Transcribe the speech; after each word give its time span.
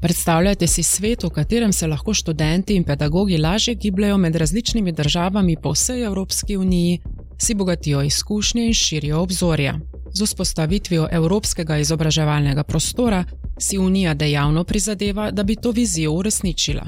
Predstavljajte 0.00 0.66
si 0.66 0.82
svet, 0.82 1.24
v 1.24 1.30
katerem 1.30 1.72
se 1.72 1.86
lahko 1.86 2.14
študenti 2.14 2.74
in 2.74 2.84
pedagogi 2.84 3.38
lažje 3.38 3.74
gibljajo 3.74 4.16
med 4.18 4.36
različnimi 4.36 4.92
državami 4.92 5.56
po 5.62 5.72
vsej 5.72 6.04
Evropski 6.04 6.56
uniji, 6.56 7.00
si 7.38 7.54
bogatijo 7.54 8.02
izkušnje 8.02 8.66
in 8.66 8.74
širijo 8.74 9.20
obzorja. 9.20 9.78
Z 10.12 10.24
vzpostavitvijo 10.24 11.08
evropskega 11.12 11.78
izobraževalnega 11.78 12.62
prostora 12.62 13.24
si 13.58 13.78
Unija 13.78 14.14
dejavno 14.14 14.64
prizadeva, 14.64 15.30
da 15.30 15.42
bi 15.42 15.56
to 15.56 15.70
vizijo 15.70 16.12
uresničila. 16.12 16.82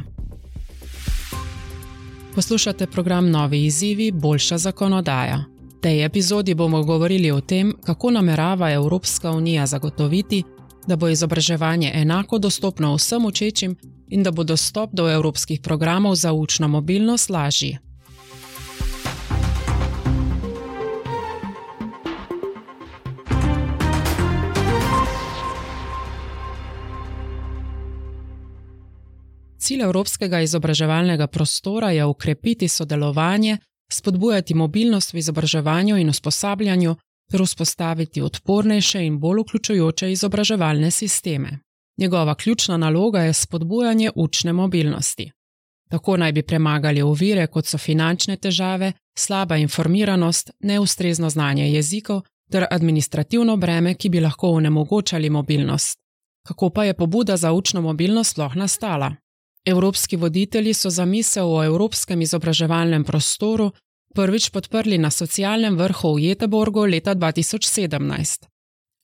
Poslušate 2.34 2.86
program 2.86 3.30
Novi 3.30 3.64
izzivi, 3.64 4.10
boljša 4.10 4.58
zakonodaja. 4.58 5.44
V 5.76 5.80
tej 5.80 6.04
epizodi 6.04 6.54
bomo 6.54 6.82
govorili 6.82 7.30
o 7.30 7.40
tem, 7.40 7.74
kako 7.84 8.10
namerava 8.10 8.70
Evropska 8.72 9.30
unija 9.30 9.66
zagotoviti, 9.66 10.42
da 10.86 10.96
bo 10.96 11.08
izobraževanje 11.08 11.92
enako 11.94 12.38
dostopno 12.38 12.94
vsem 12.94 13.24
učečim 13.24 13.76
in 14.08 14.22
da 14.22 14.30
bo 14.30 14.44
dostop 14.44 14.90
do 14.92 15.10
evropskih 15.10 15.60
programov 15.60 16.14
za 16.14 16.32
učno 16.32 16.68
mobilnost 16.68 17.30
lažji. 17.30 17.78
Cilj 29.62 29.82
Evropskega 29.82 30.40
izobraževalnega 30.40 31.26
prostora 31.26 31.90
je 31.90 32.04
ukrepiti 32.04 32.68
sodelovanje, 32.68 33.58
spodbujati 33.92 34.54
mobilnost 34.54 35.12
v 35.12 35.18
izobraževanju 35.18 35.96
in 35.96 36.08
usposabljanju 36.08 36.96
ter 37.32 37.42
vzpostaviti 37.44 38.22
odpornejše 38.22 39.00
in 39.06 39.18
bolj 39.18 39.40
vključujoče 39.40 40.12
izobraževalne 40.12 40.90
sisteme. 40.90 41.58
Njegova 41.98 42.34
ključna 42.34 42.76
naloga 42.76 43.20
je 43.20 43.32
spodbujanje 43.32 44.10
učne 44.14 44.52
mobilnosti. 44.52 45.30
Tako 45.90 46.16
naj 46.16 46.32
bi 46.32 46.42
premagali 46.42 47.02
ovire, 47.02 47.46
kot 47.46 47.66
so 47.66 47.78
finančne 47.78 48.36
težave, 48.36 48.92
slaba 49.18 49.56
informiranost, 49.56 50.50
neustrezno 50.60 51.30
znanje 51.30 51.72
jezikov 51.72 52.22
ter 52.50 52.66
administrativno 52.70 53.56
breme, 53.56 53.94
ki 53.94 54.08
bi 54.08 54.20
lahko 54.20 54.50
onemogočali 54.50 55.30
mobilnost. 55.30 55.98
Kako 56.46 56.70
pa 56.70 56.84
je 56.84 56.94
pobuda 56.94 57.36
za 57.36 57.52
učno 57.52 57.80
mobilnost 57.80 58.30
sploh 58.30 58.56
nastala? 58.56 59.14
Evropski 59.64 60.16
voditelji 60.16 60.74
so 60.74 60.90
zamisel 60.90 61.54
o 61.54 61.64
evropskem 61.64 62.22
izobraževalnem 62.22 63.04
prostoru 63.04 63.70
prvič 64.14 64.50
podprli 64.50 64.98
na 64.98 65.10
socialnem 65.10 65.76
vrhu 65.76 66.14
v 66.14 66.20
Jeteborgu 66.20 66.84
leta 66.84 67.14
2017. 67.14 68.46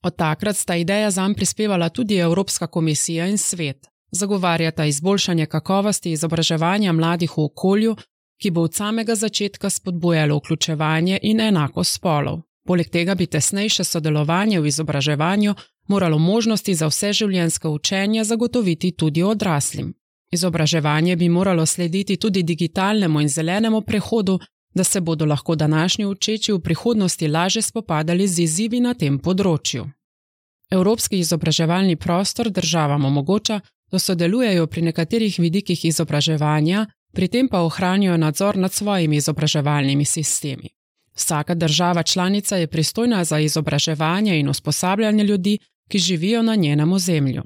Od 0.03 0.17
takrat 0.17 0.57
sta 0.57 0.77
ideja 0.77 1.11
zanj 1.11 1.35
prispevala 1.35 1.89
tudi 1.89 2.17
Evropska 2.17 2.67
komisija 2.67 3.27
in 3.27 3.39
svet. 3.39 3.89
Zagovarjata 4.11 4.85
izboljšanje 4.85 5.47
kakovosti 5.47 6.13
izobraževanja 6.13 6.93
mladih 6.93 7.33
v 7.37 7.45
okolju, 7.45 7.97
ki 8.41 8.51
bo 8.51 8.63
od 8.63 8.75
samega 8.75 9.15
začetka 9.15 9.71
spodbujalo 9.71 10.37
vključevanje 10.37 11.19
in 11.23 11.41
enakost 11.41 11.93
spolov. 11.93 12.41
Poleg 12.67 12.89
tega 12.89 13.15
bi 13.15 13.27
tesnejše 13.27 13.85
sodelovanje 13.85 14.61
v 14.61 14.67
izobraževanju 14.67 15.55
moralo 15.89 16.19
možnosti 16.19 16.75
za 16.75 16.87
vse 16.87 17.13
življenjsko 17.13 17.71
učenje 17.71 18.25
zagotoviti 18.25 18.93
tudi 18.93 19.23
odraslim. 19.23 19.95
Izobraževanje 20.33 21.17
bi 21.17 21.29
moralo 21.29 21.67
slediti 21.67 22.17
tudi 22.17 22.43
digitalnemu 22.43 23.21
in 23.21 23.29
zelenemu 23.29 23.81
prehodu, 23.81 24.39
da 24.75 24.85
se 24.85 25.01
bodo 25.01 25.25
lahko 25.25 25.55
današnji 25.55 26.07
učeči 26.07 26.53
v 26.53 26.61
prihodnosti 26.61 27.29
laže 27.29 27.63
spopadali 27.63 28.29
z 28.29 28.39
izzivi 28.39 28.81
na 28.81 28.95
tem 28.95 29.19
področju. 29.19 29.89
Evropski 30.71 31.19
izobraževalni 31.19 31.97
prostor 31.97 32.51
državam 32.51 33.05
omogoča, 33.05 33.61
da 33.91 33.99
sodelujejo 33.99 34.67
pri 34.67 34.83
nekaterih 34.83 35.39
vidikih 35.39 35.85
izobraževanja, 35.85 36.87
pri 37.13 37.29
tem 37.29 37.49
pa 37.49 37.63
ohranijo 37.65 38.17
nadzor 38.17 38.57
nad 38.57 38.73
svojimi 38.73 39.17
izobraževalnimi 39.17 40.05
sistemi. 40.05 40.69
Vsaka 41.17 41.55
država 41.55 42.03
članica 42.03 42.57
je 42.57 42.67
pristojna 42.67 43.25
za 43.25 43.39
izobraževanje 43.39 44.39
in 44.41 44.49
usposabljanje 44.49 45.25
ljudi, 45.25 45.59
ki 45.89 45.99
živijo 45.99 46.43
na 46.43 46.55
njenem 46.55 46.93
ozemlju. 46.93 47.43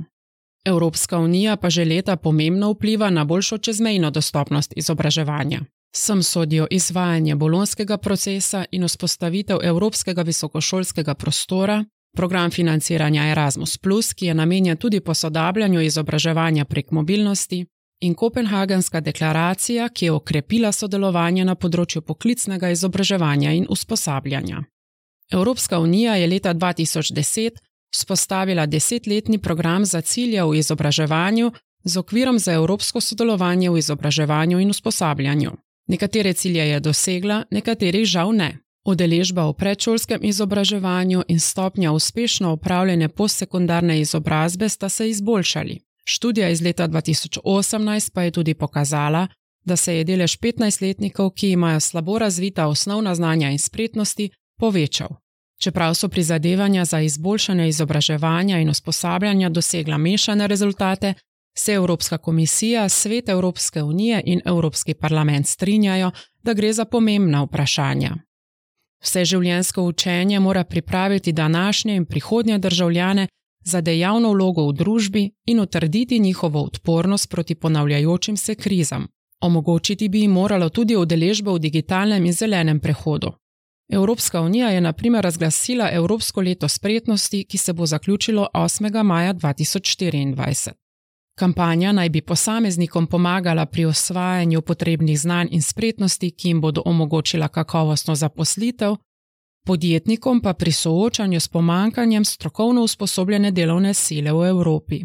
Evropska 0.65 1.19
unija 1.19 1.57
pa 1.57 1.71
že 1.71 1.85
leta 1.85 2.17
pomembno 2.17 2.71
vpliva 2.73 3.11
na 3.11 3.25
boljšo 3.25 3.59
čezmejno 3.59 4.11
dostopnost 4.11 4.73
izobraževanja. 4.77 5.61
Sem 5.97 6.23
sodijo 6.23 6.67
izvajanje 6.71 7.35
bolonskega 7.35 7.97
procesa 7.97 8.65
in 8.71 8.85
vzpostavitev 8.85 9.59
Evropskega 9.63 10.23
visokošolskega 10.23 11.15
prostora, 11.15 11.85
program 12.17 12.51
financiranja 12.51 13.29
Erasmus, 13.29 13.79
ki 14.17 14.27
je 14.27 14.35
namenjen 14.35 14.77
tudi 14.77 15.01
posodabljanju 15.01 15.81
izobraževanja 15.81 16.65
prek 16.65 16.91
mobilnosti, 16.91 17.67
in 18.03 18.15
Kopenhagenska 18.15 19.01
deklaracija, 19.01 19.89
ki 19.89 20.05
je 20.05 20.13
okrepila 20.13 20.73
sodelovanje 20.73 21.45
na 21.45 21.55
področju 21.55 22.03
poklicnega 22.03 22.73
izobraževanja 22.75 23.53
in 23.53 23.67
usposabljanja. 23.71 24.63
Evropska 25.33 25.79
unija 25.79 26.17
je 26.19 26.27
leta 26.27 26.55
2010 26.55 27.61
spostavila 27.95 28.67
desetletni 28.67 29.39
program 29.39 29.85
za 29.85 30.01
cilje 30.01 30.43
v 30.43 30.59
izobraževanju 30.59 31.53
z 31.85 31.99
okvirom 31.99 32.39
za 32.39 32.53
evropsko 32.53 33.01
sodelovanje 33.01 33.71
v 33.71 33.79
izobraževanju 33.79 34.59
in 34.59 34.71
usposabljanju. 34.71 35.53
Nekatere 35.87 36.33
cilje 36.33 36.69
je 36.69 36.81
dosegla, 36.81 37.45
nekaterih 37.51 38.05
žal 38.05 38.33
ne. 38.33 38.59
Udeležba 38.85 39.47
v 39.47 39.55
predšolskem 39.55 40.25
izobraževanju 40.25 41.23
in 41.29 41.41
stopnja 41.41 41.93
uspešno 41.93 42.53
upravljene 42.53 43.09
postsekundarne 43.09 44.01
izobrazbe 44.01 44.69
sta 44.69 44.89
se 44.89 45.11
izboljšali. 45.11 45.79
Študija 46.05 46.49
iz 46.49 46.63
leta 46.63 46.89
2018 46.89 48.11
pa 48.15 48.23
je 48.23 48.31
tudi 48.31 48.55
pokazala, 48.55 49.29
da 49.65 49.77
se 49.77 49.97
je 49.97 50.05
delež 50.05 50.39
15-letnikov, 50.39 51.31
ki 51.31 51.51
imajo 51.51 51.81
slabo 51.81 52.19
razvita 52.19 52.67
osnovna 52.67 53.15
znanja 53.15 53.51
in 53.51 53.59
spretnosti, 53.59 54.31
povečal. 54.59 55.09
Čeprav 55.61 55.95
so 55.95 56.09
prizadevanja 56.09 56.85
za 56.85 57.01
izboljšanje 57.01 57.69
izobraževanja 57.69 58.59
in 58.59 58.71
usposabljanja 58.71 59.49
dosegla 59.49 59.99
mešane 59.99 60.47
rezultate, 60.47 61.15
se 61.55 61.73
Evropska 61.73 62.19
komisija, 62.19 62.89
Svet 62.89 63.29
Evropske 63.29 63.83
unije 63.83 64.23
in 64.27 64.41
Evropski 64.45 64.95
parlament 64.95 65.47
strinjajo, 65.47 66.11
da 66.43 66.55
gre 66.55 66.73
za 66.73 66.85
pomembna 66.85 67.43
vprašanja. 67.43 68.17
Vse 69.03 69.25
življensko 69.25 69.83
učenje 69.83 70.41
mora 70.41 70.65
pripraviti 70.65 71.33
današnje 71.33 71.97
in 71.97 72.05
prihodnje 72.05 72.59
državljane 72.59 73.27
za 73.65 73.81
dejavno 73.81 74.33
vlogo 74.33 74.67
v 74.69 74.73
družbi 74.73 75.31
in 75.47 75.61
utrditi 75.61 76.19
njihovo 76.19 76.63
odpornost 76.63 77.31
proti 77.31 77.55
ponavljajočim 77.55 78.37
se 78.37 78.55
krizam. 78.55 79.07
Omogočiti 79.41 80.09
bi 80.09 80.21
jim 80.21 80.31
moralo 80.31 80.69
tudi 80.69 80.97
udeležbo 80.97 81.55
v 81.55 81.59
digitalnem 81.59 82.27
in 82.27 82.33
zelenem 82.33 82.81
prehodu. 82.81 83.33
Evropska 83.93 84.41
unija 84.41 84.71
je 84.71 84.81
na 84.81 84.93
primer 84.93 85.25
razglasila 85.25 85.91
Evropsko 85.93 86.41
leto 86.41 86.69
spretnosti, 86.69 87.45
ki 87.45 87.59
se 87.59 87.73
bo 87.73 87.87
zaključilo 87.87 88.49
8. 88.55 89.03
maja 89.03 89.35
2024. 89.35 90.82
Kampanja 91.35 91.93
naj 91.93 92.09
bi 92.09 92.21
posameznikom 92.21 93.07
pomagala 93.07 93.67
pri 93.67 93.85
osvajanju 93.85 94.63
potrebnih 94.63 95.21
znanj 95.21 95.49
in 95.51 95.63
spretnosti, 95.63 96.31
ki 96.31 96.49
jim 96.49 96.61
bodo 96.61 96.83
omogočila 96.85 97.49
kakovostno 97.49 98.15
zaposlitev, 98.15 98.97
podjetnikom 99.67 100.41
pa 100.41 100.53
pri 100.53 100.73
soočanju 100.73 101.41
s 101.41 101.49
pomankanjem 101.49 102.25
strokovno 102.25 102.83
usposobljene 102.83 103.51
delovne 103.51 103.95
sile 103.95 104.33
v 104.33 104.49
Evropi. 104.49 105.05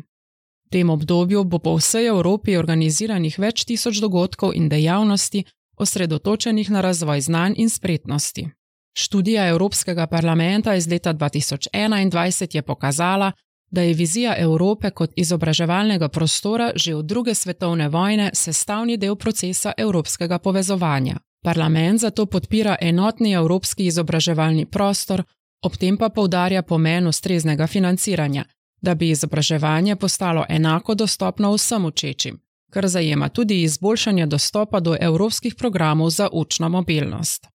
V 0.65 0.69
tem 0.69 0.89
obdobju 0.89 1.43
bo 1.43 1.59
po 1.59 1.75
vsej 1.75 2.07
Evropi 2.07 2.57
organiziranih 2.57 3.39
več 3.39 3.63
tisoč 3.65 4.01
dogodkov 4.03 4.51
in 4.55 4.69
dejavnosti, 4.69 5.45
osredotočenih 5.77 6.71
na 6.71 6.81
razvoj 6.81 7.21
znanj 7.21 7.53
in 7.57 7.69
spretnosti. 7.69 8.49
Študija 8.97 9.47
Evropskega 9.47 10.07
parlamenta 10.07 10.75
iz 10.75 10.87
leta 10.87 11.13
2021 11.13 12.55
je 12.55 12.61
pokazala, 12.61 13.31
da 13.71 13.81
je 13.81 13.93
vizija 13.93 14.35
Evrope 14.37 14.89
kot 14.89 15.11
izobraževalnega 15.15 16.07
prostora 16.07 16.71
že 16.75 16.95
od 16.95 17.05
druge 17.05 17.35
svetovne 17.35 17.89
vojne 17.89 18.31
sestavni 18.33 18.97
del 18.97 19.15
procesa 19.15 19.73
evropskega 19.77 20.39
povezovanja. 20.39 21.17
Parlament 21.43 21.99
zato 21.99 22.25
podpira 22.25 22.75
enotni 22.81 23.33
evropski 23.33 23.85
izobraževalni 23.85 24.65
prostor, 24.65 25.23
ob 25.61 25.77
tem 25.77 25.97
pa 25.97 26.09
poudarja 26.09 26.61
pomen 26.61 27.07
ustreznega 27.07 27.67
financiranja, 27.67 28.45
da 28.81 28.95
bi 28.95 29.09
izobraževanje 29.09 29.95
postalo 29.95 30.45
enako 30.49 30.95
dostopno 30.95 31.53
vsem 31.53 31.85
učečim, 31.85 32.39
kar 32.71 32.87
zajema 32.87 33.29
tudi 33.29 33.61
izboljšanje 33.61 34.25
dostopa 34.25 34.79
do 34.79 34.95
evropskih 34.99 35.55
programov 35.55 36.09
za 36.09 36.29
učno 36.31 36.69
mobilnost. 36.69 37.47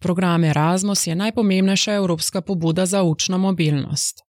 Program 0.00 0.44
Erasmus 0.44 1.06
je 1.06 1.14
najpomembnejša 1.14 1.92
evropska 1.92 2.40
pobuda 2.40 2.86
za 2.86 3.02
učno 3.02 3.38
mobilnost. 3.38 4.29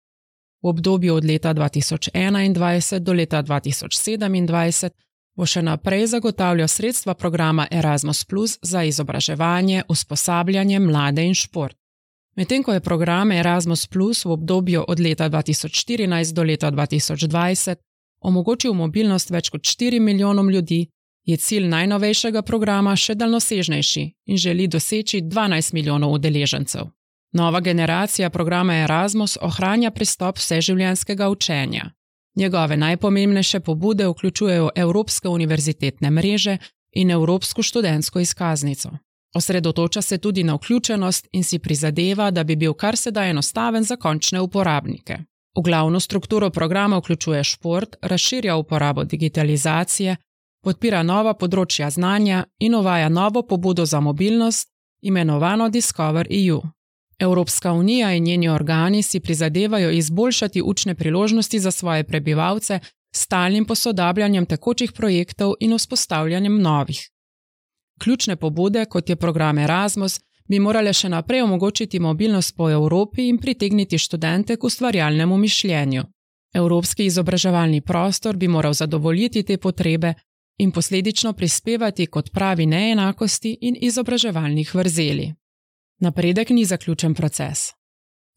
V 0.62 0.68
obdobju 0.68 1.16
od 1.16 1.26
leta 1.26 1.54
2021 1.54 3.00
do 3.00 3.14
leta 3.14 3.44
2027 3.44 4.90
bo 5.36 5.46
še 5.48 5.62
naprej 5.64 6.08
zagotavljal 6.12 6.68
sredstva 6.68 7.14
programa 7.14 7.68
Erasmus 7.72 8.26
Plus 8.26 8.58
za 8.62 8.84
izobraževanje, 8.84 9.84
usposabljanje 9.88 10.80
mlade 10.80 11.24
in 11.24 11.34
šport. 11.34 11.78
Medtem 12.36 12.64
ko 12.64 12.74
je 12.74 12.80
program 12.80 13.32
Erasmus 13.32 13.88
Plus 13.88 14.26
v 14.26 14.32
obdobju 14.32 14.84
od 14.88 15.00
leta 15.00 15.30
2014 15.30 16.34
do 16.34 16.44
leta 16.44 16.72
2020 16.72 17.76
omogočil 18.22 18.74
mobilnost 18.74 19.32
več 19.32 19.50
kot 19.50 19.62
4 19.62 20.00
milijonom 20.00 20.50
ljudi, 20.50 20.88
je 21.26 21.38
cilj 21.38 21.68
najnovejšega 21.68 22.42
programa 22.42 22.96
še 22.96 23.16
daljnosežnejši 23.16 24.04
in 24.26 24.38
želi 24.38 24.68
doseči 24.68 25.22
12 25.22 25.74
milijonov 25.74 26.14
udeležencev. 26.18 26.88
Nova 27.32 27.60
generacija 27.60 28.30
programa 28.30 28.76
Erasmus 28.76 29.38
ohranja 29.42 29.92
pristop 29.92 30.38
vseživljenjskega 30.38 31.30
učenja. 31.30 31.92
Njegove 32.36 32.78
najpomembnejše 32.78 33.60
pobude 33.60 34.08
vključujejo 34.08 34.70
Evropske 34.76 35.28
univerzitetne 35.28 36.10
mreže 36.10 36.58
in 36.92 37.12
Evropsko 37.12 37.62
študentsko 37.62 38.20
izkaznico. 38.20 38.90
Osredotoča 39.36 40.02
se 40.02 40.18
tudi 40.18 40.44
na 40.44 40.56
vključenost 40.56 41.28
in 41.32 41.44
si 41.44 41.60
prizadeva, 41.60 42.32
da 42.32 42.44
bi 42.44 42.56
bil 42.56 42.74
kar 42.74 42.98
se 42.98 43.12
da 43.12 43.24
enostaven 43.24 43.84
za 43.84 43.96
končne 43.96 44.42
uporabnike. 44.42 45.18
V 45.58 45.62
glavno 45.62 46.00
strukturo 46.00 46.50
programa 46.50 46.98
vključuje 46.98 47.44
šport, 47.44 47.96
razširja 48.02 48.56
uporabo 48.56 49.04
digitalizacije, 49.04 50.16
podpira 50.64 51.04
nova 51.04 51.34
področja 51.34 51.90
znanja 51.90 52.44
in 52.60 52.76
uvaja 52.76 53.10
novo 53.10 53.42
pobudo 53.42 53.86
za 53.86 54.00
mobilnost, 54.00 54.70
imenovano 55.02 55.70
Discover 55.70 56.28
EU. 56.30 56.62
Evropska 57.20 57.74
unija 57.74 58.14
in 58.14 58.24
njeni 58.24 58.50
organi 58.50 59.02
si 59.04 59.20
prizadevajo 59.20 59.92
izboljšati 59.92 60.62
učne 60.62 60.96
priložnosti 60.96 61.60
za 61.60 61.72
svoje 61.72 62.04
prebivalce 62.04 62.80
s 63.16 63.22
stalnim 63.22 63.66
posodabljanjem 63.66 64.46
tekočih 64.46 64.92
projektov 64.92 65.54
in 65.60 65.78
vzpostavljanjem 65.78 66.62
novih. 66.62 67.10
Ključne 68.00 68.36
pobude, 68.36 68.86
kot 68.86 69.10
je 69.10 69.16
program 69.16 69.58
Erasmus, 69.58 70.20
bi 70.48 70.60
morale 70.60 70.94
še 70.94 71.10
naprej 71.10 71.42
omogočiti 71.42 72.00
mobilnost 72.00 72.56
po 72.58 72.70
Evropi 72.70 73.28
in 73.30 73.38
pritegniti 73.38 73.98
študente 73.98 74.56
k 74.58 74.64
ustvarjalnemu 74.64 75.38
mišljenju. 75.38 76.04
Evropski 76.54 77.06
izobraževalni 77.06 77.82
prostor 77.82 78.38
bi 78.38 78.48
moral 78.48 78.74
zadovoljiti 78.74 79.44
te 79.44 79.58
potrebe 79.58 80.14
in 80.58 80.72
posledično 80.72 81.34
prispevati 81.34 82.08
k 82.08 82.16
odpravi 82.16 82.66
neenakosti 82.66 83.58
in 83.62 83.78
izobraževalnih 83.82 84.76
vrzeli. 84.76 85.34
Napredek 86.00 86.50
ni 86.50 86.66
zaključen 86.66 87.14
proces. 87.14 87.60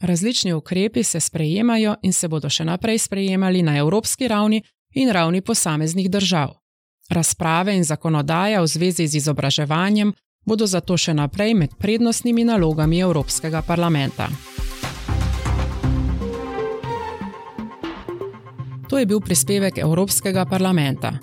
Različni 0.01 0.53
ukrepi 0.53 1.03
se 1.03 1.21
sprejemajo 1.21 1.95
in 2.03 2.13
se 2.13 2.29
bodo 2.29 2.51
še 2.51 2.65
naprej 2.65 2.99
sprejemali 2.99 3.63
na 3.63 3.77
evropski 3.79 4.29
ravni 4.29 4.63
in 4.95 5.11
ravni 5.11 5.41
posameznih 5.41 6.11
držav. 6.11 6.51
Razprave 7.11 7.77
in 7.77 7.85
zakonodaja 7.85 8.63
v 8.63 8.67
zvezi 8.67 9.07
z 9.07 9.15
izobraževanjem 9.15 10.13
bodo 10.45 10.67
zato 10.67 10.97
še 10.97 11.15
naprej 11.15 11.55
med 11.55 11.77
prednostnimi 11.79 12.45
nalogami 12.45 12.99
Evropskega 12.99 13.63
parlamenta. 13.63 14.29
To 18.89 18.99
je 18.99 19.07
bil 19.07 19.21
prispevek 19.21 19.79
Evropskega 19.79 20.45
parlamenta. 20.45 21.15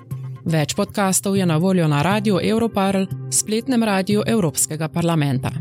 Več 0.45 0.73
podkastov 0.73 1.35
je 1.37 1.45
na 1.45 1.57
voljo 1.57 1.87
na 1.87 2.01
radiju 2.01 2.39
Europarl, 2.43 3.05
spletnem 3.29 3.83
radiju 3.83 4.23
Evropskega 4.25 4.87
parlamenta. 4.87 5.51